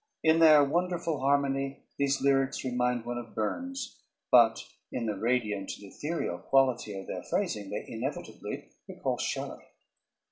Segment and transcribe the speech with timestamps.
[0.23, 4.57] In their wonderful harmony these lyrics remind one of Burns, but
[4.91, 9.63] in the radiant and ethereal quality of their phrasing they inevitably recall Shelley.